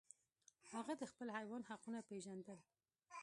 هغه 0.73 0.93
د 1.01 1.03
خپل 1.11 1.27
حیوان 1.37 1.61
حقونه 1.69 1.99
پیژندل. 2.09 2.59